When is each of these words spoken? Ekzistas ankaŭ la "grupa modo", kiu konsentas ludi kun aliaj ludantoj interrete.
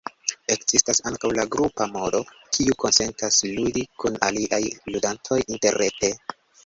Ekzistas 0.53 1.01
ankaŭ 1.09 1.29
la 1.39 1.43
"grupa 1.55 1.85
modo", 1.97 2.21
kiu 2.57 2.77
konsentas 2.85 3.37
ludi 3.59 3.85
kun 4.05 4.19
aliaj 4.29 4.61
ludantoj 4.95 5.39
interrete. 5.47 6.13